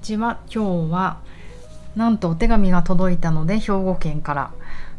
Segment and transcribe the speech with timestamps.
[0.00, 0.40] にちは。
[0.50, 1.18] 今日は
[1.94, 4.50] なんとお手紙が届いたので兵庫県から。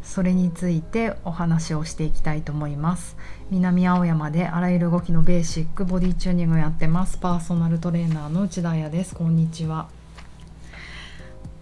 [0.04, 3.18] それについてお話をしていきたいと思います。
[3.50, 7.18] 南青山であらゆる動きのベーシックボディチューニングやってます。
[7.18, 9.16] パーソナルトレーナーの内田彩です。
[9.16, 9.90] こんにちは。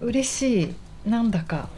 [0.01, 0.75] 嬉し
[1.06, 1.10] い。
[1.10, 1.69] なんだか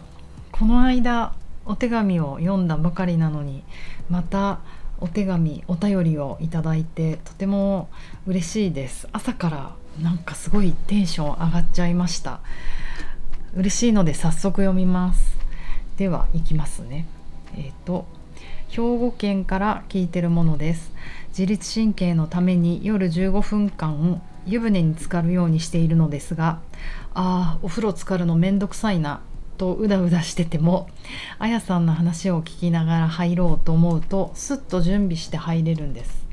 [0.52, 1.34] この間
[1.68, 3.64] お手紙を読んだばかりなのに
[4.10, 4.60] また
[5.02, 7.90] お手紙お便りをいただいてとても
[8.28, 9.10] 嬉しいです。
[9.12, 12.40] 朝からなんかすごいテンション上がっちゃいました。
[13.56, 15.36] 嬉しいので早速読みます。
[15.98, 17.08] ではいきますね。
[17.58, 18.06] えっ、ー、と
[18.70, 20.94] 兵庫県から聞いてるものです。
[21.30, 26.60] 自律神経のために夜15分間湯船に浸かるようにしているのですが
[27.14, 29.22] ああお風呂浸かるのめんどくさいな。
[29.62, 30.90] とうだうだしてても
[31.38, 36.26] あやさんの話を聞きながら入ろうと思うとすっと準備して入れるんです。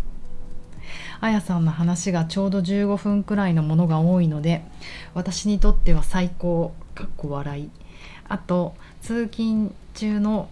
[1.20, 4.64] あやさんの話がちょうど15分くらいのものが多いので
[5.12, 7.70] 私にとっては最高かっこ笑い。
[8.30, 10.48] あと通勤中の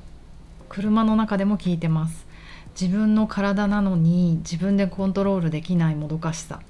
[0.68, 2.26] 車の中でも聞いてます。
[2.78, 6.60] 自分の体なのに自分でコントロールできないもどかしさ。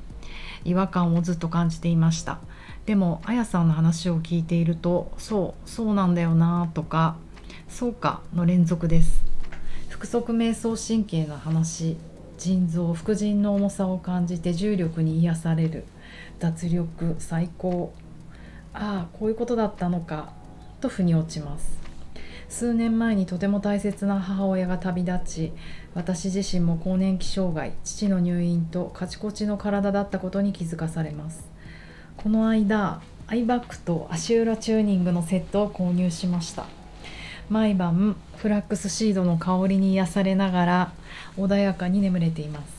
[0.64, 2.38] 違和感をずっと感じていました。
[2.86, 7.16] でもあやさんの話を聞いているとそうそうなんだよなとか
[7.68, 9.22] そうかの連続です。
[9.90, 11.96] 腹側瞑想神経の話
[12.38, 15.84] 腎臓副腎の重さを感じて重力に癒される。
[16.38, 17.92] 脱力最高。
[18.72, 20.32] ああこういうことだったのか
[20.80, 21.78] と腑に落ちます。
[22.48, 25.52] 数年前にとても大切な母親が旅立ち
[25.94, 31.55] 私自身も更年期障害父の入院とカチコチの体だったことに気づかされます。
[32.16, 36.66] この間アイバッグと足裏チューニングのセットを購入しました。
[37.48, 40.92] 毎晩フラックスシードの香りに癒されながら
[41.36, 42.74] 穏やかに眠れています。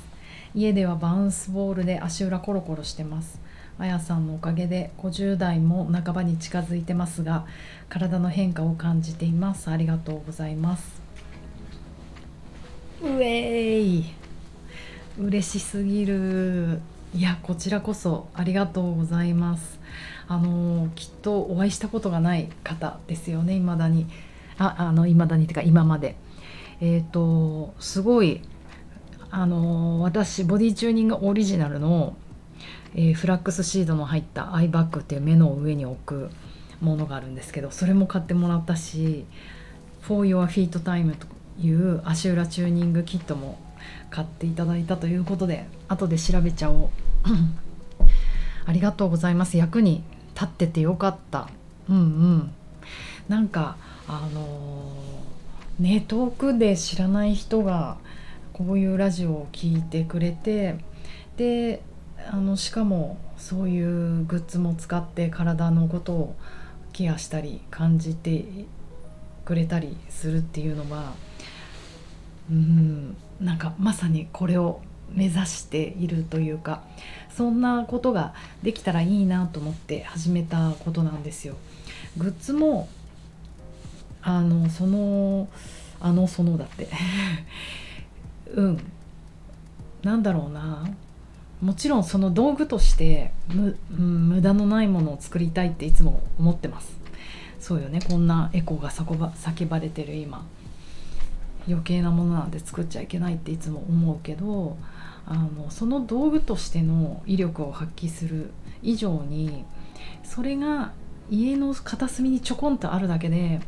[0.53, 3.39] 家ではバウンスボールで足裏コロコロしてます。
[3.79, 7.45] あやさんのおかげで50代も半ばに近づいてますが
[7.89, 9.69] 体の変化を感じています。
[9.69, 11.01] ありがとうございます。
[13.01, 14.05] うえい
[15.19, 16.81] 嬉しすぎる。
[17.13, 19.79] いやこちらこそありがとうございます。
[20.27, 24.07] あのきっとお会いしたことがない方ですよね未だに。
[24.57, 26.15] ああの未だにてか今まで。
[26.81, 28.41] えっ、ー、とすごい
[29.31, 32.15] あの私ボディチューニングオリジナルの、
[32.93, 36.29] えー、フラックスシードの入ったアイバッグっていう目の上に置く
[36.81, 39.25] ものがあるんですけどそれも買ってもらったし
[40.01, 41.27] 「For Your Feet Time」と
[41.59, 43.57] いう足裏チューニングキットも
[44.09, 46.89] 買っていただいたということで後で調べちゃおう。
[48.65, 49.57] ありがとうございます。
[49.57, 50.03] 役に
[50.33, 51.49] 立っててよかった。
[51.89, 52.51] うんうん。
[53.27, 54.93] なんかあの
[55.79, 57.97] ね遠くで知らない人が
[58.53, 60.77] こういうラジオを聴いてくれて
[61.35, 61.81] で
[62.29, 66.35] あのしかもそういうグッズも使って体のことを
[66.93, 68.45] ケアしたり感じて
[69.45, 71.13] くれたりするっていうのは
[72.49, 73.15] うん。
[73.41, 74.81] なんかまさにこれを
[75.11, 76.83] 目指しているというか
[77.35, 78.33] そんなことが
[78.63, 81.55] できたらいいなと思って始めたことなんですよ。
[82.17, 82.89] グッズも
[84.21, 85.47] あのその
[85.99, 86.87] あのそのだって。
[88.53, 88.79] うん。
[90.03, 90.87] なんだろうな。
[91.61, 96.97] もちろんその道具としてむ、うん、無駄のないものを作りたいっていつも思ってます。
[97.59, 97.99] そうよね。
[98.07, 100.45] こんなエコーが叫ば叫ばれてる今。
[101.67, 104.77] 余計なものなんて作っちゃいけないっていつも思うけど
[105.25, 108.51] あのその道具としての威力を発揮する
[108.81, 109.65] 以上に
[110.23, 110.93] それが
[111.29, 113.59] 家の片隅にちょこんとあるだけで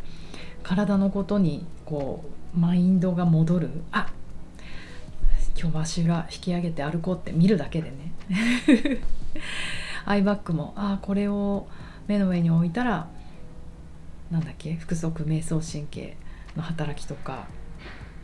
[0.63, 2.23] 体のことにこ
[2.55, 3.69] うマインドが戻る。
[3.91, 4.11] あ
[5.59, 8.13] 今日は足裏引き上げて歩こうって見るだけでね。
[10.05, 11.67] アイバッグもあこれを
[12.07, 13.09] 目の上に置いたら
[14.31, 16.15] なんだっけ腹側瞑想神経
[16.55, 17.47] の働きとか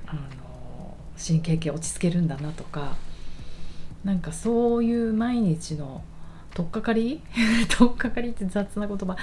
[0.07, 2.95] あの神経系落ち着けるんだなとか
[4.03, 6.03] なんかそういう毎日の
[6.53, 7.21] 取っかかり
[7.77, 9.17] 取っかかりって雑な言葉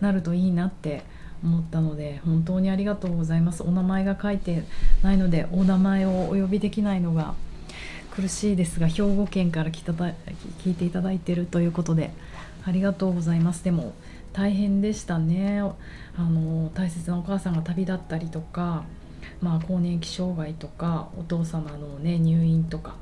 [0.00, 1.02] なるといいなって
[1.42, 3.62] 思ったので本当にありがとうございます。
[3.62, 4.64] お名前が書いて
[5.02, 7.34] ないのでお名前をお呼びできないのが
[8.10, 12.10] 苦しいですが兵庫県から来た聞いていただいてるということで
[12.64, 13.62] ありがとうございます。
[13.64, 13.94] でも
[14.32, 15.60] 大変でしたね。
[16.16, 18.84] あの大切なお母さんが旅立ったりとか、
[19.40, 22.96] まあ、更年期障害とかお父様の、ね、入院とか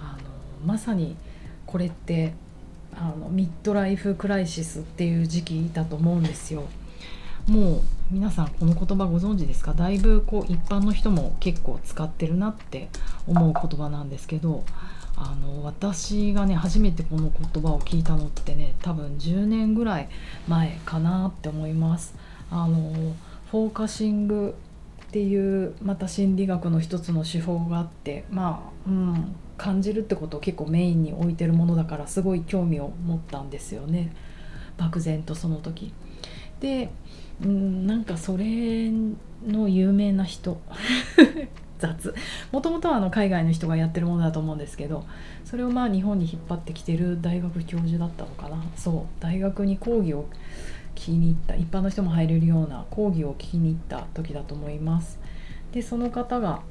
[0.00, 1.16] あのまさに
[1.66, 2.34] これって
[2.94, 6.64] あのミッドライフクライシスっていう時期だと思うんですよ。
[7.48, 7.80] もう
[8.10, 9.72] 皆さんこの言葉ご存知ですか？
[9.72, 12.88] だいぶこう一般の人も結構使ってるなって
[13.26, 14.64] 思う言葉なんですけど
[15.16, 20.08] あの私がね初めてこの言葉を聞いたのってね多分10年ぐらい
[20.46, 22.14] 前かなって思います。
[22.50, 22.92] あの
[23.50, 24.54] フォーカシング
[25.12, 34.16] っていうまた心理学の一つの手法があってまあ、うん、感じるってことを結構メインに置いてるものだからすごい興味を持ったんですよね。
[34.78, 35.92] 漠然とその時。
[36.60, 36.90] で、
[37.44, 38.90] うん、なんかそれ
[39.46, 40.58] の有名な人。
[41.78, 42.14] 雑。
[42.50, 45.04] もともとはあの海外の人がやってるものだと思うんですけど
[45.44, 48.64] それをまあ日本に引っ張ってきてる大学教授だったのかな。
[48.76, 50.24] そう大学に講義を
[50.94, 55.18] 聞きに行った一般の人も入れるような講義を聞きに行った時だと思います。
[55.72, 56.62] でその方が、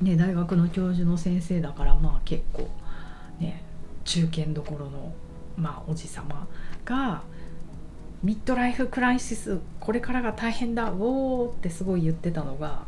[0.00, 2.68] ね、大学の教授の先生だからまあ結構
[3.40, 3.62] ね
[4.04, 5.14] 中堅どころの、
[5.56, 6.46] まあ、おじ様
[6.84, 7.22] が
[8.22, 12.84] ミッドライフクライシスこれからが大変だウォーってすごい言ってたのが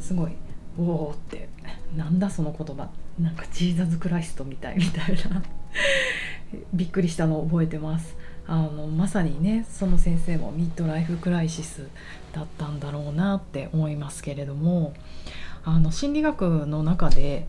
[0.00, 0.32] すごい
[0.78, 1.48] 「おお」って
[1.96, 5.42] なんだその言葉なんかジーザズ・クライストみたいみたいな。
[6.72, 8.16] びっくりしたのを覚えてます。
[8.46, 11.86] あのまさにねその先生もミッドライフ・クライシス
[12.32, 14.94] だったんだろうなって思いますけれども
[15.64, 17.46] あの心理学の中で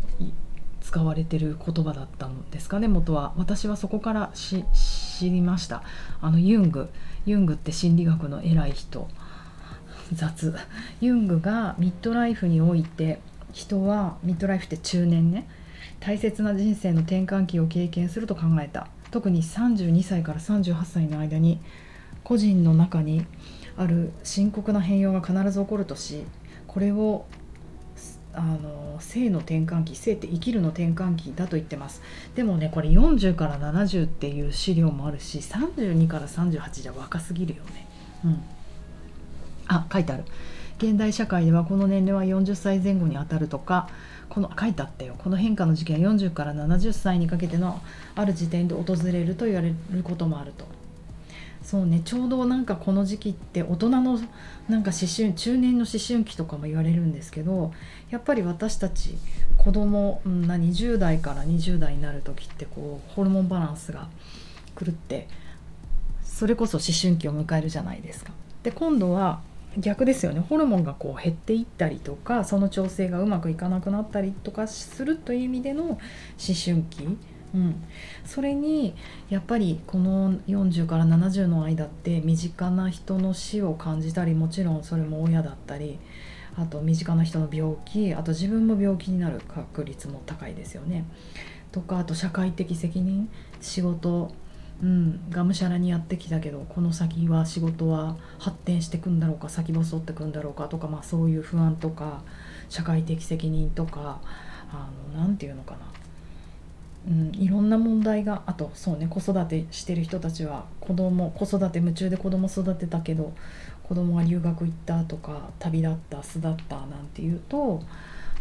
[0.84, 3.34] 使われてる言葉だったんですかね元は。
[3.38, 4.64] 私はそこから知
[5.22, 5.82] りました。
[6.22, 6.90] あのユング。
[7.26, 9.08] ユングって心理学の偉い人。
[10.12, 10.54] 雑。
[11.02, 13.22] ユングがミッドライフにおいて
[13.54, 15.48] 人はミッドライフって中年ね。
[16.00, 18.88] 大切な人生の転換期を経験すると考えた。
[19.14, 21.60] 特に32歳から38歳の間に
[22.24, 23.28] 個人の中に
[23.78, 26.24] ある深刻な変容が必ず起こるとし
[26.66, 27.28] これを
[28.34, 32.02] あの性の転換期性って生きるの転換期だと言ってます。
[32.34, 37.88] でもねこれ40から70っていう資料もあるし32から38じゃ若すぎるよね。
[38.26, 38.44] うん。
[39.68, 40.24] あ書いてある。
[40.80, 43.90] 現代社会ではこの年齢は40歳前後にあたるとか
[44.34, 45.14] この書いてあったよ。
[45.20, 47.80] この変化の時期は40から70歳にかけての
[48.16, 50.66] ある時点で訪れると言われることもあると。
[51.62, 52.02] そうね。
[52.04, 54.20] ちょうどなんかこの時期って大人の
[54.68, 57.74] なんか思春中年の思春期とかも言われるんですけど
[58.10, 59.18] やっぱり私たち
[59.58, 64.08] 子供、うん、何10代から20代になる時ってこうホルモンバランスが
[64.80, 65.28] 狂って
[66.24, 68.32] それこそ思春期を迎えるじゃないですか。
[68.64, 69.42] で今度は
[69.78, 70.40] 逆ですよね。
[70.40, 75.98] ホルモンがこう減っていったりとかその調整がうまくいかなくなったりとかするという意味での思
[76.38, 77.18] 春期、
[77.56, 77.84] うん、
[78.26, 78.96] それに
[79.30, 86.00] やっぱりこの40から70の間って身近な人の死を感じたりもちろんそれも親だったり
[86.56, 91.06] あと身近な人の病気あと自分も病気になる確率も高いですよね。
[91.72, 93.28] とかあと社会的責任
[93.60, 94.32] 仕事
[94.84, 102.22] うん、がむしゃらにやってきたけどこの先は仕事は発展してくんだろうか先細ってくんだろうかとか、まあ、そういう不安とか
[102.68, 104.20] 社会的責任とか
[105.16, 105.80] 何て言うのかな、
[107.08, 113.34] うん、いろんな問題があとそうね子育てしてる人たちは子供子育て夢中で子供育てたけど
[113.84, 117.82] 子供が留学行ったとか旅立った巣立ったなんていうと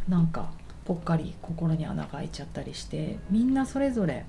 [0.08, 0.50] なんか
[0.84, 4.24] ぽっかり心に穴が開いちゃったりしてみんなそれぞれ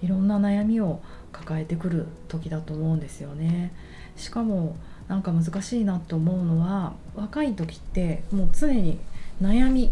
[0.00, 1.00] いろんな悩みを
[1.32, 3.72] 抱えてくる時だと思うんですよね。
[4.16, 4.76] しかも
[5.08, 8.98] なんか難しいなと思うのは若い時ってもう常に
[9.40, 9.90] 悩み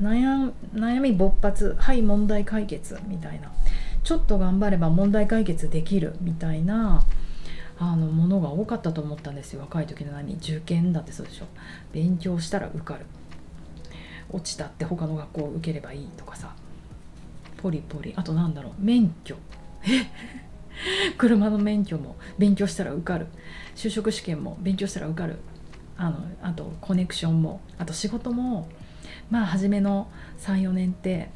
[0.00, 3.50] 悩悩み勃発はい問題解決みたいな。
[4.04, 7.04] ちょっと頑張れば問題解決できるみたいな
[7.78, 9.60] あのものが多かったと思ったんですよ。
[9.60, 10.34] 若い時の何？
[10.34, 11.46] 受験だってそうでしょ。
[11.92, 13.06] 勉強したら受かる。
[14.30, 16.52] 落ちたって他の学校を受ければいいとかさ。
[17.58, 18.12] ポリポリ。
[18.16, 18.72] あとなんだろう？
[18.78, 19.36] 免許。
[21.18, 23.26] 車の免許も勉強したら受かる。
[23.74, 25.38] 就職試験も勉強したら受かる。
[25.96, 28.68] あのあとコネクションもあと仕事も
[29.30, 30.08] まあ初めの
[30.40, 31.28] 34年って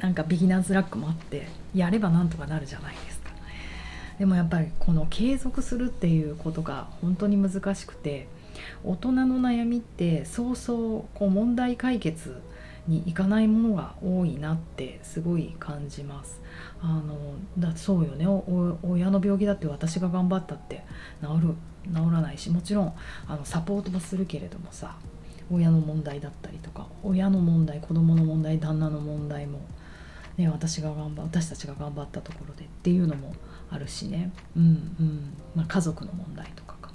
[0.00, 3.30] なんかビギナーズラックもあってやればなんとかなるじゃないですか。
[4.18, 8.28] でもやっぱりこの継続するっていうことが本当に難しくて
[8.84, 12.40] 大人の悩みってそうそうこう問題解決
[12.86, 16.40] にいかないものが多いなってすごい感じます。
[16.80, 17.16] あの
[17.58, 18.26] だそうよね。
[18.82, 20.84] 親の病気だって私が頑張ったって
[21.20, 21.54] 治る
[21.92, 22.94] 治らないしもちろん
[23.26, 24.96] あのサポートもするけれどもさ
[25.50, 29.60] 親の問題だったりとか親の問題子供の問題旦那の問題も、
[30.36, 33.34] ね、私が頑張私たちが頑張ったところでっていうのも
[33.70, 34.62] あるしね、うん
[35.00, 35.36] うん。
[35.54, 36.90] まあ、家族の問題とかか。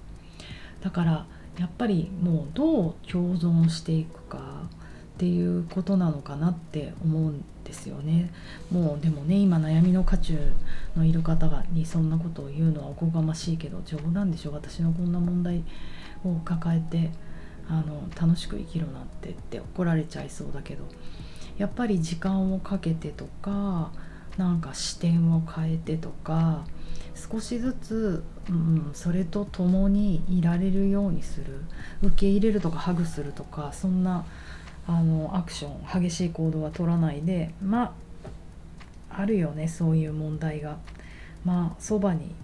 [0.81, 1.25] だから
[1.57, 4.69] やっぱりもうどう共存していくか
[5.17, 8.31] っていうことなのかなって思うんですよね。
[8.71, 10.51] もうでもね今悩みの渦中
[10.95, 14.51] のいる方がにそんなことを言うのはおこがましいけど冗談でしょ。
[14.51, 15.63] 私のこんな問題
[16.23, 17.09] を抱えて
[17.67, 20.83] あの楽しく生きろなんてって怒られちゃいそうだけど。
[21.57, 23.91] やっぱり時間をかけてとか
[24.37, 26.63] なんか視点を変えてとか
[27.15, 31.63] 少しずつ、うん、それと共にいられるようにする。
[32.03, 34.23] 受け入れるとかハグするとかそんな
[34.87, 37.95] あのアクション激しい行動は取らないでま
[39.11, 40.77] ああるよねそういう問題が。
[41.47, 42.35] まあそばに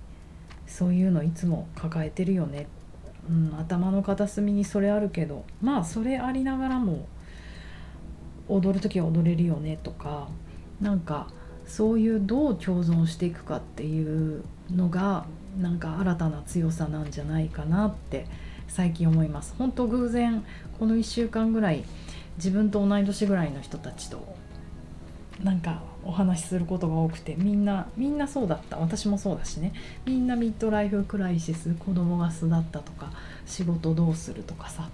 [0.66, 2.68] そういうのいつも抱えてるよね、
[3.30, 7.06] うん、頭の片隅にそれあるけどまあそれありながらも
[8.48, 10.30] 踊る時は踊れるよねとか
[10.80, 11.28] なんか
[11.66, 15.26] そういうどう共存していくかっていうのが
[15.60, 18.26] なんか新たな強さなんじゃないかなって
[18.70, 19.54] 最近思います。
[19.58, 20.44] 本当偶然
[20.80, 21.84] この1週間ぐらい
[22.38, 24.36] 自分と同い年ぐらいの人たちと。
[25.44, 28.78] なんかお話しすることが多くてみんなみんなそうだった。
[28.78, 29.74] 私もそうだしね。
[30.06, 33.12] みんなミッドライフクライシス子供が巣立ったとか
[33.46, 34.90] 仕事どうするとかさ。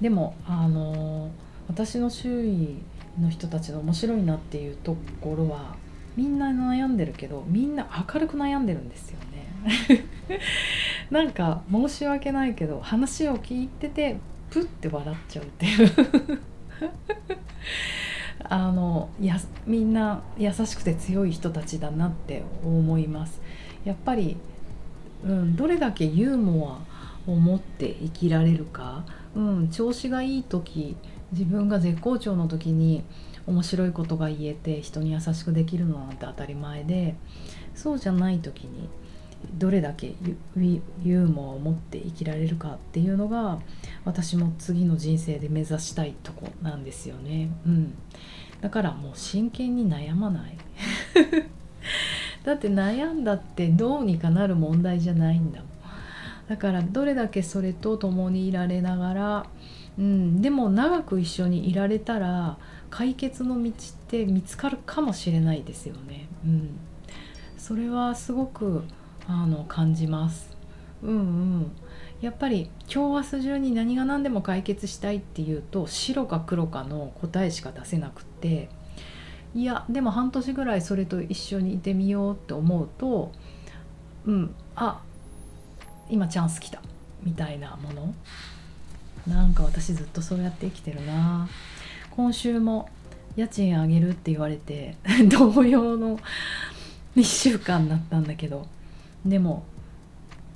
[0.00, 1.30] でもあの
[1.68, 2.76] 私の周囲
[3.20, 5.76] の人たちの面白いなっていうところは
[6.16, 10.02] みんな悩んでるけどみんな明るく悩んでるんですよね。
[11.10, 14.16] なんか申し訳ないけど話を聞いてて
[14.52, 15.90] プッて笑っちゃうっていう。
[18.44, 23.40] あのやみんな優しくて強い人たちだなって思います。
[23.84, 24.36] やっぱり、
[25.24, 26.82] うん、どれだけユーモ
[27.26, 29.04] アを持って生きられるか、
[29.34, 30.96] うん、調子がいい時
[31.32, 33.04] 自分が絶好調の時に
[33.46, 37.16] 面白いことが言えて人に優しくできるのなんて当たり前で
[37.74, 38.88] そうじゃない時に
[39.54, 40.14] どれだけ
[40.56, 43.58] ユーモアを持って生きられるかっていうのが
[44.04, 47.50] 私も次の人生で目指したいとこなんですよね。
[47.66, 47.94] うん、
[48.60, 50.56] だからもう真剣に悩まない。
[52.44, 55.68] だって悩んだってどうにかなる問題じゃないんだもん。
[56.48, 59.46] だからどれだけそれと共にいられながら、
[59.98, 62.58] うん、でも長く一緒にいられたら
[62.90, 63.72] 解決の道っ
[64.08, 66.28] て見つかるかもしれないですよね。
[66.44, 66.70] うん、
[67.56, 68.84] それはすごく
[69.28, 70.56] あの感じます。
[71.02, 71.72] うんうん。
[72.20, 78.68] やっぱり今日明日中に何が何でも解決したいっていうと白か黒かの答えしか出せなくって。
[79.54, 83.32] いやでも半年ぐらいそれと一緒にいてみようって思うと
[84.24, 85.02] うんあ
[86.08, 86.80] 今チャンス来た
[87.22, 88.14] みたいなもの。
[89.26, 91.48] なんか私ずっとそうやって生きてるな。
[92.10, 92.88] 今週も
[93.36, 94.96] 家賃上げるって言われて
[95.30, 96.18] 同様の
[97.16, 98.66] 1週間になったんだけど。
[99.24, 99.64] でも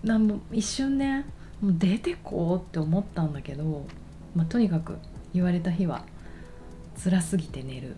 [0.02, 1.24] なんも一瞬ね
[1.60, 3.86] もう出てこうって思ったんだけど、
[4.34, 4.98] まあ、とにかく
[5.32, 6.04] 言われた日は
[7.02, 7.96] 辛すぎて寝る。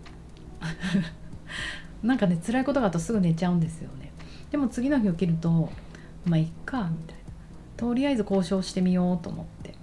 [2.03, 4.11] なんかね辛いことがあるとすぐ寝ちゃうんですよね。
[4.51, 5.69] でも次の日起きると
[6.25, 7.21] まあいっかみたいな。
[7.77, 9.75] とりあえず交渉してみようと思って。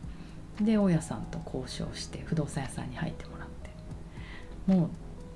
[0.61, 3.49] で大家さんと交渉して不動産屋さんに入ってもらっ
[4.66, 4.73] て。
[4.73, 4.90] もう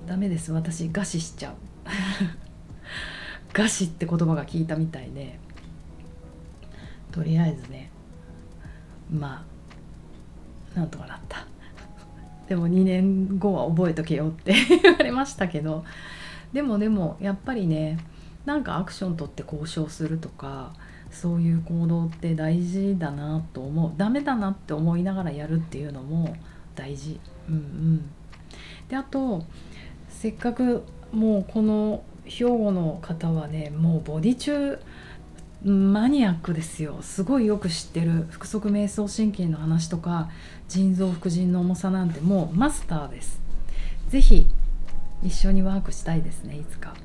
[0.07, 0.51] ダメです。
[0.51, 1.53] 私餓死しちゃう。
[3.53, 5.39] 餓死って言葉が聞いたみたいで
[7.11, 7.91] とりあえずね
[9.11, 9.45] ま
[10.75, 11.45] あなんとかなった。
[12.47, 14.53] でも2年後は覚えとけよって
[14.83, 15.83] 言われましたけど
[16.53, 17.97] でもでもやっぱりね
[18.45, 20.73] なんかアクション取って交渉するとか
[21.11, 23.91] そういう行動って大事だなと思う。
[23.97, 26.35] ダメだなって思いながらやるっていうのも
[26.73, 27.19] 大事。
[27.49, 28.09] うんうん。
[28.87, 29.45] であと
[30.07, 34.79] せっかくもうこの兵庫の方はねもうボディ中
[35.63, 36.97] マニアックですよ。
[37.01, 38.27] すごいよく知ってる。
[38.31, 40.29] 腹側瞑想神経の話とか
[40.67, 43.39] 腎臓副腎の重さなんてもうマスターです。
[44.09, 44.47] 是非
[45.21, 46.95] 一緒にワークしたいですねいつか。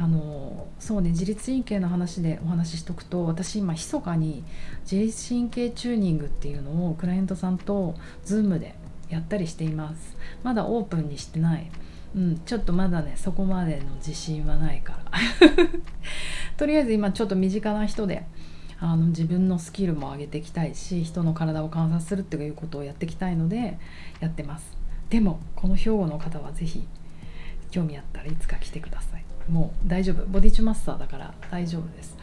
[0.00, 4.44] あのそうね自律神経の話でお話ししとくと私今密かに
[4.82, 8.76] 自律神経チューニングっていうのをクライアントさんと Zoom で
[9.08, 10.16] やったりしています。
[10.44, 11.68] まだオープンにしてない。
[12.14, 15.18] うん、ちょっとまだねそこまでの自信はないから。
[16.56, 18.24] とりあえず今ちょっと身近な人で
[18.80, 23.78] あの自分のスキルも上げていきたいし人の体を観察するっていうことをやっていきたいので
[24.20, 24.76] やってます。
[25.10, 26.86] でもこの兵庫の方は是非
[27.70, 29.24] 興味あったらいつか来てください。
[29.50, 30.26] もう大丈夫。
[30.26, 32.16] ボディチュマスターだから大丈夫です。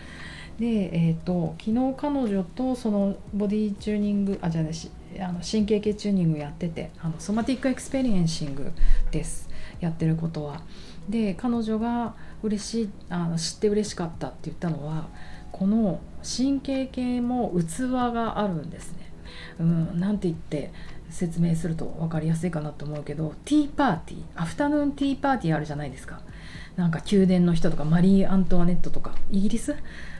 [0.59, 4.71] でえっ、ー、と昨日彼女とそのボディチューニングあじゃあね
[5.19, 8.71] あの神経系チューニングやっててあの Somatic Experiencing
[9.11, 9.49] です。
[9.79, 10.61] やってることは。
[11.09, 15.07] で彼女が嬉しいあの知って嬉しかったって言ったのは
[15.51, 19.11] この神経系も器があるんですね。
[19.59, 20.71] うん、なんて言って
[21.09, 26.21] 説明すると分かりやすいかなと思うけどティーパーティーアフタヌーンティーパーティーあるじゃないですか。
[26.75, 29.75] なんか宮殿の人とかマリー・アントワネットとかイギリス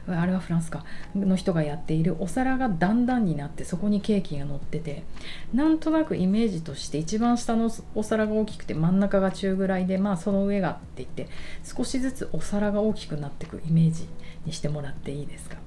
[0.08, 0.86] あれはフランスか。
[1.16, 2.16] の人がやっている。
[2.20, 5.04] お皿が段々になってそこにケーキが乗ってて。
[5.54, 11.28] なんとなくイメージとして一番下のお皿が大きくて真ん中が中ぐらいでまあその上がって言って
[11.64, 14.08] 少しずつお皿が大きくなってくイメージ
[14.46, 15.58] にしてもらっていいですか。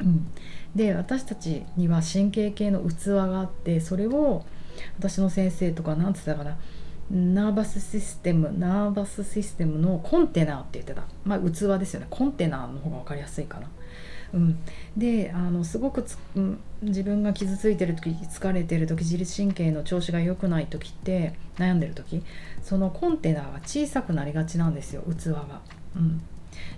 [0.00, 0.28] うん、
[0.74, 4.44] で私たちには神経系の器があってそれを
[4.98, 6.56] 私の先生とか何て言ったかな。
[7.10, 11.02] ナーバスシステムナーバスシステムのコンテナって言ってた。
[11.24, 12.06] まあ器ですよね。
[12.10, 13.68] コンテナーの方が分かりやすいかな。
[14.34, 14.58] うん、
[14.96, 22.22] であのすごくつ、うん、自分が傷ついてる時疲れてる時自律神経の調子が良くない時って悩んでる時
[22.62, 25.62] そのコンテナが小さくなりがちなんですよ器が。
[25.96, 26.20] うん、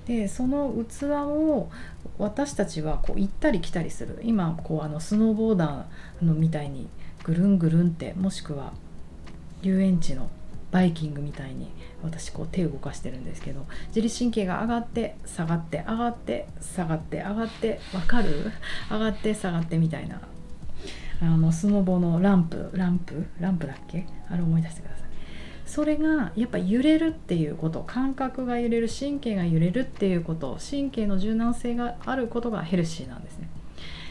[0.07, 1.71] でその器を
[2.19, 4.21] 私たちはこう行ったり来たりする。
[4.23, 6.89] 今こうあのスノーボーダーのみたいに
[7.25, 8.73] ぐるんぐるんってもしくは
[9.63, 10.31] 遊園地の
[10.71, 11.69] バイキングみたいに
[12.03, 18.53] 私こう手動かしてるんですけど自律神経が上がって下がって上がって下がって上がってわかる？
[18.91, 20.21] 上がって下がってみたいな。
[21.23, 23.27] あのスノボのランプランプ？
[23.41, 24.07] ランプだっけ？
[24.31, 25.09] あれ思い出してください。
[25.67, 33.49] それがやっぱ揺れるっていうこと感覚が揺れる神経が揺れるっていうこと神経の柔軟性があることがヘルシーなんですね。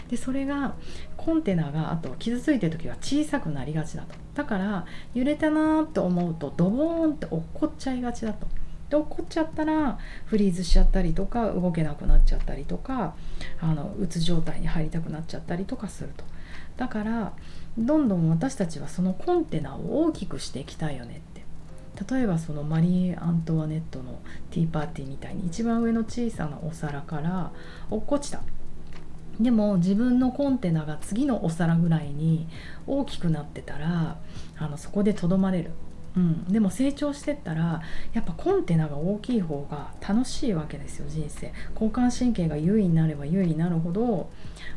[0.09, 0.75] でそれが
[1.17, 4.15] コンテナがあと傷ついてる時は小さくなりがちだと。
[4.33, 8.47] だから揺れたなって思うとドボーンって落っこっちゃいがちだと。
[8.89, 13.15] で落っこっちゃったらフリーズしちゃったりとか動けなくなっちゃったりとか
[13.61, 16.23] あのうつ状態に入りたくなっちゃったりとかすると。
[16.75, 17.33] だから
[17.77, 21.39] どんどん私たちはそのコンテナを大きくしていきたいよねって。
[22.15, 24.19] 例えばそのマリー・アントワネットの
[24.51, 27.51] ティーパーティーみたいに一番上の小さなお皿から
[27.91, 28.41] 落っこちた。
[29.39, 32.47] でも自分のコンテナが次のお皿ぐらいに
[32.85, 34.17] 大きくなってたら
[34.57, 35.71] あのそこでとどまれる、
[36.17, 37.81] うん、でも成長してったら
[38.13, 41.53] やっぱコンテナが大きい方が楽しいわけですよ人生。
[41.73, 44.29] 交感神経が優位になれば優位になるほど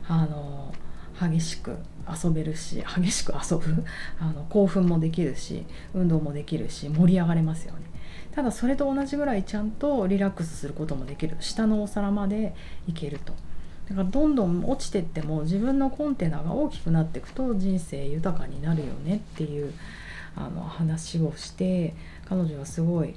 [0.09, 0.73] あの
[1.21, 1.77] 激しく
[2.25, 3.85] 遊べるし激しく遊ぶ
[4.21, 7.81] あの興奮もできるし運動もできるし盛り上がれますよね。
[8.31, 11.37] ただそれと同じぐらいちゃんとリラックスすることもできる。
[11.41, 12.55] 下のお皿まで
[12.87, 13.35] いけると。
[13.93, 19.73] だからどんどん落ちてっても自分のコンテナが大きくなっていくと人生豊かになるよねっていう
[20.35, 21.95] あの話をして
[22.27, 23.15] 彼女はすごい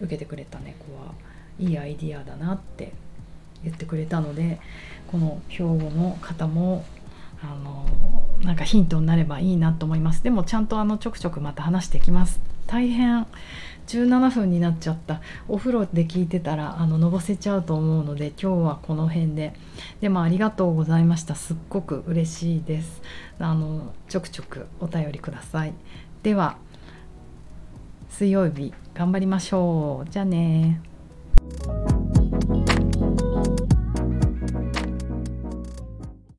[0.00, 1.14] 受けてくれた猫は
[1.60, 2.92] いいアイディアだなって
[3.62, 4.60] 言ってくれたので
[5.06, 6.84] この兵庫の方も
[7.40, 7.86] あの
[8.44, 10.22] なんかヒントになればいいなと思います。
[10.22, 12.40] でもちゃんとあのちょくちょくまた話してきます。
[12.66, 13.26] 大変
[13.86, 15.20] 17分になっちゃった。
[15.48, 19.54] お風呂で聞いてたらあののぼせちゃうと思うので今日はこの辺で。
[20.00, 21.34] でもありがとうございました。
[21.34, 23.02] すっごく嬉しいです。
[23.38, 25.74] あのちょくちょくお便りください。
[26.22, 26.56] では
[28.08, 30.10] 水曜日頑張りましょう。
[30.10, 30.80] じゃあね